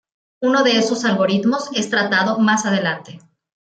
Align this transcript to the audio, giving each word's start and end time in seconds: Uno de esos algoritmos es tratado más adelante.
Uno 0.41 0.63
de 0.63 0.79
esos 0.79 1.05
algoritmos 1.05 1.69
es 1.75 1.91
tratado 1.91 2.39
más 2.39 2.65
adelante. 2.65 3.19